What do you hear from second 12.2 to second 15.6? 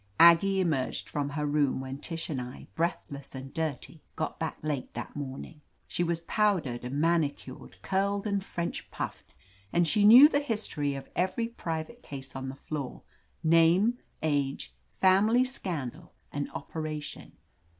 on the floor; name, age, family